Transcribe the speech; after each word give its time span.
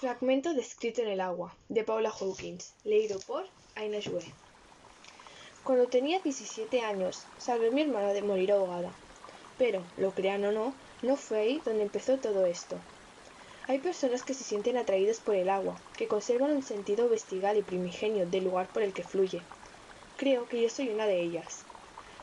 Fragmento 0.00 0.54
descrito 0.54 1.02
en 1.02 1.08
el 1.08 1.20
agua, 1.20 1.56
de 1.68 1.82
Paula 1.82 2.10
Hawkins, 2.10 2.72
leído 2.84 3.18
por 3.18 3.44
Aina. 3.74 3.98
Cuando 5.64 5.88
tenía 5.88 6.20
17 6.20 6.82
años, 6.82 7.24
salvé 7.36 7.66
a 7.66 7.70
mi 7.72 7.82
hermana 7.82 8.12
de 8.12 8.22
morir 8.22 8.52
ahogada. 8.52 8.92
Pero, 9.58 9.82
lo 9.96 10.12
crean 10.12 10.44
o 10.44 10.52
no, 10.52 10.72
no 11.02 11.16
fue 11.16 11.38
ahí 11.40 11.62
donde 11.64 11.82
empezó 11.82 12.16
todo 12.16 12.46
esto. 12.46 12.76
Hay 13.66 13.80
personas 13.80 14.22
que 14.22 14.34
se 14.34 14.44
sienten 14.44 14.76
atraídas 14.76 15.18
por 15.18 15.34
el 15.34 15.48
agua, 15.48 15.74
que 15.96 16.06
conservan 16.06 16.52
un 16.52 16.62
sentido 16.62 17.08
vestigal 17.08 17.56
y 17.56 17.62
primigenio 17.62 18.24
del 18.24 18.44
lugar 18.44 18.68
por 18.68 18.84
el 18.84 18.92
que 18.92 19.02
fluye. 19.02 19.42
Creo 20.16 20.46
que 20.46 20.62
yo 20.62 20.68
soy 20.68 20.90
una 20.90 21.06
de 21.06 21.20
ellas. 21.20 21.64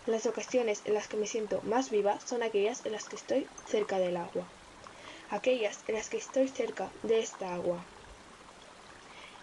Las 0.08 0.26
ocasiones 0.28 0.82
en 0.86 0.94
las 0.94 1.10
que 1.10 1.18
me 1.18 1.28
siento 1.28 1.60
más 1.64 1.90
viva 1.90 2.22
son 2.22 2.42
aquellas 2.42 2.86
en 2.86 2.94
las 2.94 3.10
que 3.10 3.18
estoy 3.18 3.48
cerca 3.68 4.00
del 4.00 4.16
agua 4.16 4.48
aquellas 5.30 5.84
en 5.88 5.96
las 5.96 6.10
que 6.10 6.18
estoy 6.18 6.48
cerca 6.48 6.92
de 7.04 7.20
esta 7.20 7.54
agua. 7.54 7.84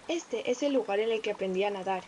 Este 0.09 0.51
es 0.51 0.63
el 0.63 0.73
lugar 0.73 1.01
en 1.01 1.11
el 1.11 1.21
que 1.21 1.31
aprendí 1.31 1.65
a 1.65 1.71
nadar, 1.71 2.03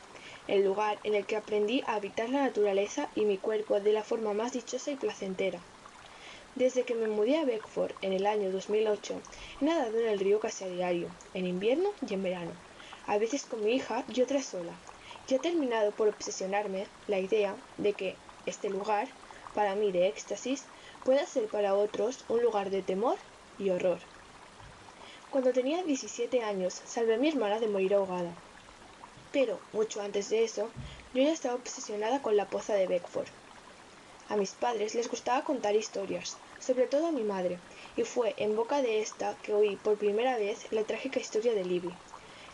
el 0.48 0.64
lugar 0.64 0.98
en 1.04 1.14
el 1.14 1.24
que 1.24 1.36
aprendí 1.36 1.82
a 1.86 1.94
habitar 1.94 2.28
la 2.28 2.42
naturaleza 2.42 3.08
y 3.14 3.24
mi 3.24 3.38
cuerpo 3.38 3.80
de 3.80 3.92
la 3.92 4.02
forma 4.02 4.32
más 4.32 4.52
dichosa 4.52 4.90
y 4.90 4.96
placentera. 4.96 5.60
Desde 6.54 6.82
que 6.82 6.94
me 6.94 7.08
mudé 7.08 7.38
a 7.38 7.44
Beckford 7.44 7.92
en 8.02 8.12
el 8.12 8.26
año 8.26 8.52
2008, 8.52 9.20
he 9.60 9.64
nadado 9.64 9.98
en 9.98 10.08
el 10.08 10.20
río 10.20 10.38
casi 10.38 10.64
a 10.64 10.68
diario, 10.68 11.08
en 11.34 11.46
invierno 11.46 11.90
y 12.08 12.14
en 12.14 12.22
verano, 12.22 12.52
a 13.06 13.18
veces 13.18 13.44
con 13.44 13.64
mi 13.64 13.72
hija 13.72 14.04
y 14.12 14.22
otras 14.22 14.44
sola. 14.44 14.72
Y 15.28 15.34
ha 15.34 15.38
terminado 15.38 15.90
por 15.92 16.08
obsesionarme 16.08 16.86
la 17.08 17.18
idea 17.18 17.56
de 17.78 17.92
que 17.92 18.16
este 18.46 18.68
lugar, 18.70 19.08
para 19.54 19.74
mí 19.74 19.90
de 19.90 20.06
éxtasis, 20.08 20.64
pueda 21.04 21.26
ser 21.26 21.46
para 21.46 21.74
otros 21.74 22.24
un 22.28 22.42
lugar 22.42 22.70
de 22.70 22.82
temor 22.82 23.16
y 23.58 23.70
horror. 23.70 23.98
Cuando 25.30 25.52
tenía 25.52 25.82
17 25.82 26.42
años, 26.42 26.80
salvé 26.86 27.14
a 27.14 27.18
mi 27.18 27.28
hermana 27.28 27.58
de 27.58 27.68
morir 27.68 27.94
ahogada. 27.94 28.32
Pero, 29.32 29.58
mucho 29.72 30.00
antes 30.00 30.30
de 30.30 30.44
eso, 30.44 30.70
yo 31.12 31.22
ya 31.22 31.32
estaba 31.32 31.56
obsesionada 31.56 32.22
con 32.22 32.36
la 32.36 32.46
poza 32.46 32.74
de 32.74 32.86
Beckford. 32.86 33.26
A 34.28 34.36
mis 34.36 34.52
padres 34.52 34.94
les 34.94 35.10
gustaba 35.10 35.44
contar 35.44 35.74
historias, 35.74 36.36
sobre 36.60 36.86
todo 36.86 37.08
a 37.08 37.12
mi 37.12 37.24
madre, 37.24 37.58
y 37.96 38.04
fue 38.04 38.34
en 38.36 38.56
boca 38.56 38.80
de 38.80 39.00
esta 39.00 39.36
que 39.42 39.52
oí 39.52 39.76
por 39.76 39.96
primera 39.96 40.38
vez 40.38 40.72
la 40.72 40.84
trágica 40.84 41.20
historia 41.20 41.52
de 41.52 41.64
Libby, 41.64 41.92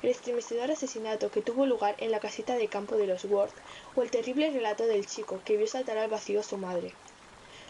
el 0.03 0.11
estremecedor 0.11 0.71
asesinato 0.71 1.31
que 1.31 1.43
tuvo 1.43 1.67
lugar 1.67 1.95
en 1.99 2.11
la 2.11 2.19
casita 2.19 2.57
de 2.57 2.69
campo 2.69 2.97
de 2.97 3.07
los 3.07 3.25
Ward, 3.27 3.53
o 3.95 4.03
el 4.03 4.11
terrible 4.11 4.51
relato 4.51 4.87
del 4.87 5.07
chico 5.07 5.41
que 5.45 5.57
vio 5.59 5.67
saltar 5.67 5.99
al 5.99 6.11
vacío 6.11 6.41
a 6.41 6.45
su 6.45 6.57
madre, 6.57 6.95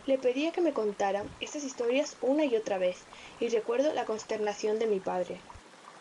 le 0.06 0.19
pedía 0.19 0.53
que 0.53 0.61
me 0.61 0.73
contara 0.73 1.25
estas 1.41 1.65
historias 1.65 2.17
una 2.20 2.45
y 2.45 2.56
otra 2.56 2.79
vez, 2.79 3.05
y 3.39 3.48
recuerdo 3.48 3.93
la 3.93 4.05
consternación 4.05 4.79
de 4.79 4.87
mi 4.87 5.01
padre. 5.01 5.41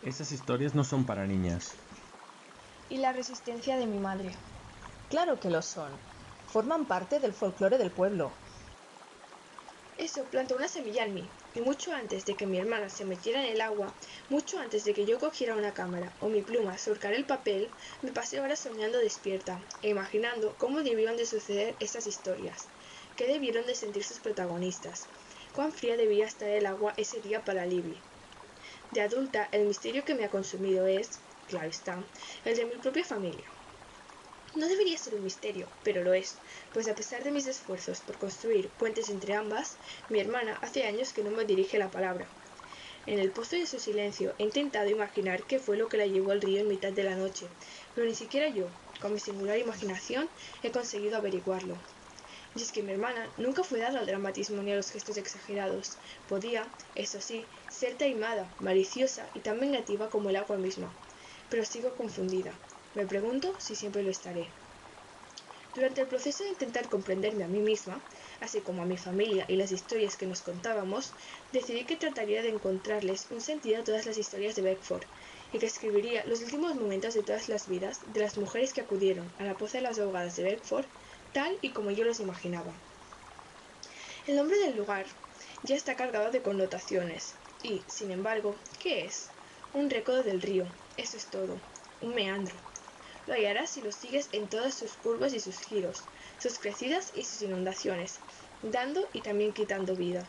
Esas 0.02 0.32
historias 0.32 0.74
no 0.74 0.84
son 0.84 1.04
para 1.04 1.26
niñas. 1.26 1.74
Y 2.88 2.98
la 2.98 3.12
resistencia 3.12 3.76
de 3.76 3.86
mi 3.86 3.98
madre. 3.98 4.34
Claro 5.08 5.38
que 5.40 5.50
lo 5.50 5.62
son. 5.62 5.92
Forman 6.46 6.86
parte 6.86 7.20
del 7.20 7.32
folclore 7.32 7.78
del 7.78 7.90
pueblo. 7.90 8.32
Eso 9.98 10.24
plantó 10.24 10.56
una 10.56 10.66
semilla 10.66 11.04
en 11.04 11.12
mí, 11.12 11.28
y 11.54 11.60
mucho 11.60 11.92
antes 11.92 12.24
de 12.24 12.34
que 12.34 12.46
mi 12.46 12.58
hermana 12.58 12.88
se 12.88 13.04
metiera 13.04 13.44
en 13.44 13.52
el 13.52 13.60
agua, 13.60 13.94
mucho 14.30 14.58
antes 14.58 14.84
de 14.84 14.94
que 14.94 15.04
yo 15.04 15.18
cogiera 15.18 15.54
una 15.54 15.74
cámara 15.74 16.14
o 16.20 16.28
mi 16.28 16.40
pluma 16.40 16.78
surcar 16.78 17.12
el 17.12 17.26
papel, 17.26 17.68
me 18.00 18.10
pasé 18.10 18.40
horas 18.40 18.60
soñando 18.60 18.98
despierta 18.98 19.60
e 19.82 19.90
imaginando 19.90 20.56
cómo 20.56 20.82
debían 20.82 21.18
de 21.18 21.26
suceder 21.26 21.76
estas 21.80 22.06
historias. 22.06 22.68
¿Qué 23.20 23.26
debieron 23.26 23.66
de 23.66 23.74
sentir 23.74 24.02
sus 24.02 24.18
protagonistas? 24.18 25.06
¿Cuán 25.52 25.74
fría 25.74 25.98
debía 25.98 26.24
estar 26.24 26.48
el 26.48 26.64
agua 26.64 26.94
ese 26.96 27.20
día 27.20 27.44
para 27.44 27.66
Libby? 27.66 28.00
De 28.92 29.02
adulta, 29.02 29.46
el 29.52 29.66
misterio 29.66 30.06
que 30.06 30.14
me 30.14 30.24
ha 30.24 30.30
consumido 30.30 30.86
es, 30.86 31.20
claro 31.46 31.68
está, 31.68 32.02
el 32.46 32.56
de 32.56 32.64
mi 32.64 32.76
propia 32.76 33.04
familia. 33.04 33.46
No 34.54 34.66
debería 34.68 34.96
ser 34.96 35.16
un 35.16 35.22
misterio, 35.22 35.68
pero 35.82 36.02
lo 36.02 36.14
es, 36.14 36.38
pues 36.72 36.88
a 36.88 36.94
pesar 36.94 37.22
de 37.22 37.30
mis 37.30 37.46
esfuerzos 37.46 38.00
por 38.00 38.16
construir 38.16 38.70
puentes 38.70 39.10
entre 39.10 39.34
ambas, 39.34 39.76
mi 40.08 40.18
hermana 40.18 40.58
hace 40.62 40.84
años 40.84 41.12
que 41.12 41.22
no 41.22 41.30
me 41.30 41.44
dirige 41.44 41.76
la 41.76 41.90
palabra. 41.90 42.26
En 43.04 43.18
el 43.18 43.32
pozo 43.32 43.56
de 43.56 43.66
su 43.66 43.78
silencio 43.78 44.34
he 44.38 44.44
intentado 44.44 44.88
imaginar 44.88 45.42
qué 45.42 45.58
fue 45.58 45.76
lo 45.76 45.90
que 45.90 45.98
la 45.98 46.06
llevó 46.06 46.30
al 46.30 46.40
río 46.40 46.62
en 46.62 46.68
mitad 46.68 46.94
de 46.94 47.04
la 47.04 47.16
noche, 47.16 47.50
pero 47.94 48.06
ni 48.06 48.14
siquiera 48.14 48.48
yo, 48.48 48.70
con 48.98 49.12
mi 49.12 49.20
singular 49.20 49.58
imaginación, 49.58 50.30
he 50.62 50.70
conseguido 50.70 51.18
averiguarlo. 51.18 51.76
Y 52.54 52.62
es 52.62 52.72
que 52.72 52.82
mi 52.82 52.92
hermana 52.92 53.30
nunca 53.36 53.62
fue 53.62 53.78
dada 53.78 54.00
al 54.00 54.06
dramatismo 54.06 54.62
ni 54.62 54.72
a 54.72 54.76
los 54.76 54.90
gestos 54.90 55.16
exagerados. 55.16 55.98
Podía, 56.26 56.66
eso 56.94 57.20
sí, 57.20 57.46
ser 57.68 57.96
taimada, 57.96 58.52
maliciosa 58.58 59.28
y 59.34 59.40
tan 59.40 59.60
vengativa 59.60 60.10
como 60.10 60.30
el 60.30 60.36
agua 60.36 60.56
misma. 60.56 60.92
Pero 61.48 61.64
sigo 61.64 61.94
confundida. 61.96 62.52
Me 62.94 63.06
pregunto 63.06 63.54
si 63.58 63.76
siempre 63.76 64.02
lo 64.02 64.10
estaré. 64.10 64.48
Durante 65.72 66.00
el 66.00 66.08
proceso 66.08 66.42
de 66.42 66.50
intentar 66.50 66.88
comprenderme 66.88 67.44
a 67.44 67.48
mí 67.48 67.60
misma, 67.60 68.02
así 68.40 68.60
como 68.60 68.82
a 68.82 68.86
mi 68.86 68.96
familia 68.96 69.44
y 69.46 69.54
las 69.54 69.70
historias 69.70 70.16
que 70.16 70.26
nos 70.26 70.42
contábamos, 70.42 71.12
decidí 71.52 71.84
que 71.84 71.94
trataría 71.94 72.42
de 72.42 72.48
encontrarles 72.48 73.28
un 73.30 73.40
sentido 73.40 73.80
a 73.80 73.84
todas 73.84 74.04
las 74.04 74.18
historias 74.18 74.56
de 74.56 74.62
Beckford 74.62 75.04
y 75.52 75.60
que 75.60 75.66
escribiría 75.66 76.24
los 76.26 76.42
últimos 76.42 76.74
momentos 76.74 77.14
de 77.14 77.22
todas 77.22 77.48
las 77.48 77.68
vidas 77.68 78.00
de 78.12 78.20
las 78.20 78.36
mujeres 78.36 78.72
que 78.72 78.80
acudieron 78.80 79.30
a 79.38 79.44
la 79.44 79.56
poza 79.56 79.78
de 79.78 79.84
las 79.84 80.00
ahogadas 80.00 80.34
de 80.34 80.42
Beckford 80.42 80.86
tal 81.32 81.56
y 81.62 81.70
como 81.70 81.90
yo 81.90 82.04
los 82.04 82.20
imaginaba. 82.20 82.72
El 84.26 84.36
nombre 84.36 84.58
del 84.58 84.76
lugar 84.76 85.06
ya 85.62 85.76
está 85.76 85.96
cargado 85.96 86.30
de 86.30 86.42
connotaciones 86.42 87.34
y, 87.62 87.82
sin 87.86 88.10
embargo, 88.10 88.54
¿qué 88.78 89.04
es? 89.04 89.28
Un 89.72 89.90
recodo 89.90 90.22
del 90.22 90.42
río, 90.42 90.66
eso 90.96 91.16
es 91.16 91.26
todo, 91.26 91.58
un 92.00 92.14
meandro. 92.14 92.54
Lo 93.26 93.34
hallarás 93.34 93.70
si 93.70 93.82
lo 93.82 93.92
sigues 93.92 94.28
en 94.32 94.48
todas 94.48 94.74
sus 94.74 94.92
curvas 94.92 95.32
y 95.34 95.40
sus 95.40 95.60
giros, 95.60 96.02
sus 96.38 96.58
crecidas 96.58 97.12
y 97.14 97.24
sus 97.24 97.42
inundaciones, 97.42 98.18
dando 98.62 99.06
y 99.12 99.20
también 99.20 99.52
quitando 99.52 99.94
vida. 99.94 100.26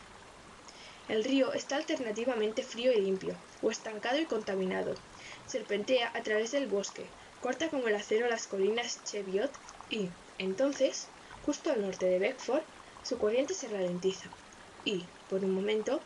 El 1.08 1.24
río 1.24 1.52
está 1.52 1.76
alternativamente 1.76 2.62
frío 2.62 2.92
y 2.92 3.00
limpio, 3.00 3.34
o 3.60 3.70
estancado 3.70 4.20
y 4.20 4.26
contaminado. 4.26 4.94
Serpentea 5.46 6.10
a 6.14 6.22
través 6.22 6.52
del 6.52 6.68
bosque, 6.68 7.04
corta 7.40 7.68
como 7.68 7.88
el 7.88 7.96
acero 7.96 8.28
las 8.28 8.46
colinas 8.46 9.02
Cheviot 9.04 9.50
y, 9.90 10.08
entonces, 10.42 11.06
justo 11.46 11.70
al 11.70 11.82
norte 11.82 12.06
de 12.06 12.18
Beckford, 12.18 12.62
su 13.04 13.16
corriente 13.18 13.54
se 13.54 13.68
ralentiza 13.68 14.28
y, 14.84 15.04
por 15.28 15.44
un 15.44 15.52
momento, 15.52 16.00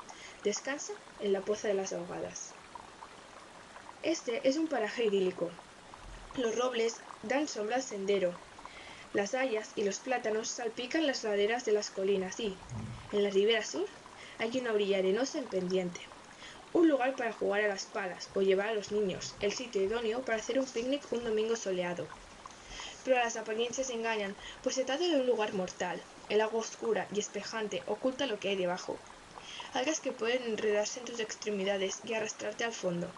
descansa 0.44 0.92
en 1.20 1.32
la 1.32 1.40
poza 1.40 1.68
de 1.68 1.74
las 1.74 1.94
ahogadas. 1.94 2.52
Este 4.02 4.46
es 4.46 4.58
un 4.58 4.66
paraje 4.66 5.06
idílico. 5.06 5.50
Los 6.36 6.54
robles 6.54 7.00
dan 7.22 7.48
sombra 7.48 7.76
al 7.76 7.82
sendero. 7.82 8.34
Las 9.14 9.34
hayas 9.34 9.70
y 9.74 9.84
los 9.84 9.98
plátanos 9.98 10.48
salpican 10.48 11.06
las 11.06 11.24
laderas 11.24 11.64
de 11.64 11.72
las 11.72 11.90
colinas 11.90 12.38
y, 12.38 12.54
en 13.12 13.22
la 13.22 13.30
ribera 13.30 13.64
sur, 13.64 13.88
hay 14.38 14.58
una 14.58 14.72
orilla 14.72 14.98
arenosa 14.98 15.38
en 15.38 15.46
pendiente. 15.46 16.00
Un 16.74 16.88
lugar 16.88 17.16
para 17.16 17.32
jugar 17.32 17.62
a 17.62 17.68
las 17.68 17.86
palas 17.86 18.28
o 18.34 18.42
llevar 18.42 18.68
a 18.68 18.74
los 18.74 18.92
niños, 18.92 19.34
el 19.40 19.52
sitio 19.52 19.82
idóneo 19.82 20.22
para 20.26 20.38
hacer 20.38 20.58
un 20.58 20.66
picnic 20.66 21.10
un 21.10 21.24
domingo 21.24 21.56
soleado 21.56 22.06
pero 23.06 23.18
las 23.18 23.36
apariencias 23.36 23.90
engañan, 23.90 24.34
pues 24.64 24.74
se 24.74 24.84
trata 24.84 25.06
de 25.06 25.14
un 25.14 25.28
lugar 25.28 25.54
mortal. 25.54 26.02
El 26.28 26.40
agua 26.40 26.58
oscura 26.58 27.06
y 27.14 27.20
espejante 27.20 27.84
oculta 27.86 28.26
lo 28.26 28.40
que 28.40 28.48
hay 28.48 28.56
debajo. 28.56 28.96
Algas 29.74 30.00
que 30.00 30.10
pueden 30.10 30.42
enredarse 30.42 30.98
en 30.98 31.06
tus 31.06 31.20
extremidades 31.20 32.00
y 32.04 32.14
arrastrarte 32.14 32.64
al 32.64 32.72
fondo, 32.72 33.08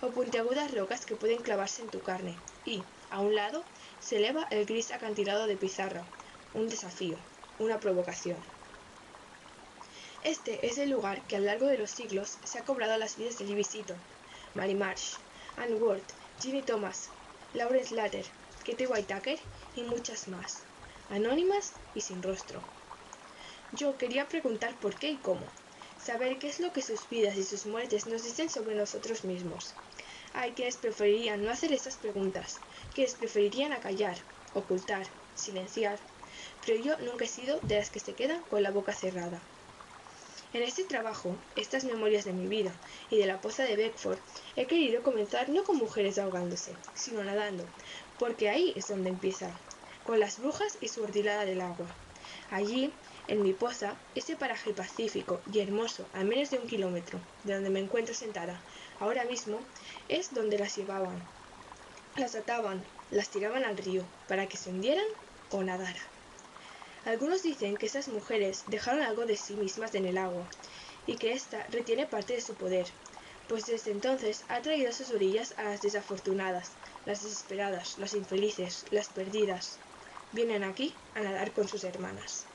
o 0.00 0.08
puntiagudas 0.08 0.72
rocas 0.74 1.04
que 1.04 1.14
pueden 1.14 1.42
clavarse 1.42 1.82
en 1.82 1.90
tu 1.90 2.00
carne. 2.00 2.34
Y, 2.64 2.82
a 3.10 3.20
un 3.20 3.34
lado, 3.34 3.62
se 4.00 4.16
eleva 4.16 4.48
el 4.50 4.64
gris 4.64 4.92
acantilado 4.92 5.46
de 5.46 5.58
pizarra, 5.58 6.06
un 6.54 6.70
desafío, 6.70 7.18
una 7.58 7.78
provocación. 7.80 8.38
Este 10.22 10.66
es 10.66 10.78
el 10.78 10.88
lugar 10.88 11.20
que 11.26 11.36
a 11.36 11.40
lo 11.40 11.44
largo 11.44 11.66
de 11.66 11.76
los 11.76 11.90
siglos 11.90 12.38
se 12.44 12.60
ha 12.60 12.64
cobrado 12.64 12.96
las 12.96 13.18
vidas 13.18 13.36
de 13.38 13.44
Libby 13.44 13.64
Seaton, 13.64 13.98
Mary 14.54 14.74
Marsh, 14.74 15.16
Anne 15.58 15.74
Ward, 15.74 16.00
Ginny 16.40 16.62
Thomas, 16.62 17.10
Lawrence 17.52 17.94
Latter, 17.94 18.24
Whitaker 18.66 19.38
y 19.76 19.82
muchas 19.82 20.26
más, 20.28 20.62
anónimas 21.10 21.74
y 21.94 22.00
sin 22.00 22.22
rostro. 22.22 22.62
Yo 23.72 23.98
quería 23.98 24.26
preguntar 24.26 24.74
por 24.78 24.94
qué 24.94 25.10
y 25.10 25.16
cómo, 25.18 25.46
saber 26.02 26.38
qué 26.38 26.48
es 26.48 26.60
lo 26.60 26.72
que 26.72 26.80
sus 26.80 27.08
vidas 27.10 27.36
y 27.36 27.44
sus 27.44 27.66
muertes 27.66 28.06
nos 28.06 28.22
dicen 28.22 28.48
sobre 28.48 28.74
nosotros 28.74 29.24
mismos. 29.24 29.74
Hay 30.32 30.52
quienes 30.52 30.76
preferirían 30.76 31.44
no 31.44 31.50
hacer 31.50 31.72
estas 31.72 31.96
preguntas, 31.96 32.60
quienes 32.94 33.14
preferirían 33.14 33.72
acallar, 33.72 34.16
ocultar, 34.54 35.06
silenciar, 35.34 35.98
pero 36.64 36.82
yo 36.82 36.96
nunca 37.00 37.26
he 37.26 37.28
sido 37.28 37.60
de 37.60 37.76
las 37.76 37.90
que 37.90 38.00
se 38.00 38.14
quedan 38.14 38.42
con 38.44 38.62
la 38.62 38.70
boca 38.70 38.94
cerrada. 38.94 39.40
En 40.54 40.62
este 40.62 40.84
trabajo, 40.84 41.36
estas 41.56 41.82
memorias 41.82 42.24
de 42.24 42.32
mi 42.32 42.46
vida 42.46 42.72
y 43.10 43.18
de 43.18 43.26
la 43.26 43.40
poza 43.40 43.64
de 43.64 43.74
Beckford, 43.74 44.20
he 44.54 44.66
querido 44.66 45.02
comenzar 45.02 45.48
no 45.48 45.64
con 45.64 45.76
mujeres 45.78 46.16
ahogándose, 46.16 46.76
sino 46.94 47.24
nadando, 47.24 47.66
porque 48.18 48.48
ahí 48.48 48.72
es 48.76 48.88
donde 48.88 49.10
empieza, 49.10 49.50
con 50.04 50.20
las 50.20 50.38
brujas 50.38 50.78
y 50.80 50.88
su 50.88 51.02
ordilada 51.02 51.44
del 51.44 51.60
agua. 51.60 51.88
Allí 52.50 52.92
En 53.26 53.42
mi 53.42 53.54
poza, 53.54 53.96
ese 54.14 54.36
paraje 54.36 54.74
pacífico 54.74 55.40
y 55.50 55.60
hermoso 55.60 56.06
a 56.12 56.24
menos 56.24 56.50
de 56.50 56.58
un 56.58 56.66
kilómetro 56.66 57.18
de 57.44 57.54
donde 57.54 57.70
me 57.70 57.80
encuentro 57.80 58.14
sentada 58.14 58.60
ahora 59.00 59.24
mismo, 59.24 59.58
es 60.10 60.34
donde 60.34 60.58
las 60.58 60.76
llevaban. 60.76 61.22
Las 62.16 62.34
ataban, 62.34 62.84
las 63.10 63.30
tiraban 63.30 63.64
al 63.64 63.78
río 63.78 64.04
para 64.28 64.46
que 64.46 64.58
se 64.58 64.68
hundieran 64.68 65.06
o 65.50 65.62
nadaran. 65.62 66.06
Algunos 67.06 67.42
dicen 67.42 67.76
que 67.76 67.86
esas 67.86 68.08
mujeres 68.08 68.64
dejaron 68.66 69.02
algo 69.02 69.24
de 69.24 69.36
sí 69.36 69.54
mismas 69.54 69.94
en 69.94 70.04
el 70.04 70.18
agua 70.18 70.46
y 71.06 71.16
que 71.16 71.32
ésta 71.32 71.66
retiene 71.70 72.06
parte 72.06 72.34
de 72.34 72.40
su 72.40 72.54
poder, 72.54 72.86
pues 73.48 73.66
desde 73.66 73.90
entonces 73.90 74.44
ha 74.48 74.60
traído 74.60 74.90
a 74.90 74.92
sus 74.92 75.10
orillas 75.10 75.54
a 75.58 75.64
las 75.64 75.82
desafortunadas, 75.82 76.72
las 77.04 77.22
desesperadas, 77.22 77.98
las 77.98 78.14
infelices, 78.14 78.86
las 78.90 79.08
perdidas. 79.08 79.78
Vienen 80.32 80.64
aquí 80.64 80.96
a 81.14 81.20
nadar 81.20 81.52
con 81.52 81.68
sus 81.68 81.84
hermanas. 81.84 82.53